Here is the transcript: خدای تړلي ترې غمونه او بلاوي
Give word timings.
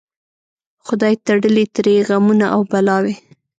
خدای 0.85 1.13
تړلي 1.25 1.65
ترې 1.75 1.95
غمونه 2.07 2.45
او 2.55 2.61
بلاوي 2.71 3.15